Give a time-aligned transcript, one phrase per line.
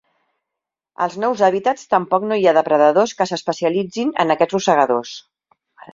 [1.05, 5.13] Als nous hàbitats tampoc no hi ha depredadors que s'especialitzin en aquests rosegadors.